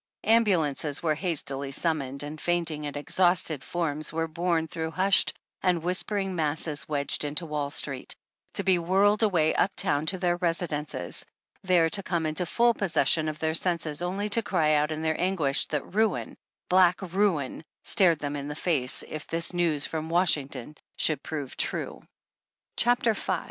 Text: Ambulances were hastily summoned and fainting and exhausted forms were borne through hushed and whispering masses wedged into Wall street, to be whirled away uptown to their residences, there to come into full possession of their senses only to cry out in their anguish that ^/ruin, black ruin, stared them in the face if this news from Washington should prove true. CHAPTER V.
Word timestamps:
Ambulances 0.25 1.03
were 1.03 1.13
hastily 1.13 1.69
summoned 1.69 2.23
and 2.23 2.41
fainting 2.41 2.87
and 2.87 2.97
exhausted 2.97 3.63
forms 3.63 4.11
were 4.11 4.27
borne 4.27 4.67
through 4.67 4.89
hushed 4.89 5.31
and 5.61 5.83
whispering 5.83 6.35
masses 6.35 6.89
wedged 6.89 7.23
into 7.23 7.45
Wall 7.45 7.69
street, 7.69 8.15
to 8.55 8.63
be 8.63 8.79
whirled 8.79 9.21
away 9.21 9.53
uptown 9.53 10.07
to 10.07 10.17
their 10.17 10.37
residences, 10.37 11.23
there 11.61 11.87
to 11.87 12.01
come 12.01 12.25
into 12.25 12.47
full 12.47 12.73
possession 12.73 13.29
of 13.29 13.37
their 13.37 13.53
senses 13.53 14.01
only 14.01 14.27
to 14.27 14.41
cry 14.41 14.73
out 14.73 14.91
in 14.91 15.03
their 15.03 15.19
anguish 15.21 15.67
that 15.67 15.83
^/ruin, 15.83 16.35
black 16.67 16.99
ruin, 17.03 17.63
stared 17.83 18.17
them 18.17 18.35
in 18.35 18.47
the 18.47 18.55
face 18.55 19.03
if 19.07 19.27
this 19.27 19.53
news 19.53 19.85
from 19.85 20.09
Washington 20.09 20.75
should 20.97 21.21
prove 21.21 21.55
true. 21.55 22.01
CHAPTER 22.75 23.13
V. 23.13 23.33